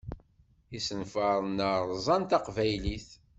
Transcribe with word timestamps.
Isenfaṛen-a 0.77 1.69
rzan 1.89 2.23
Taqbaylit. 2.29 3.09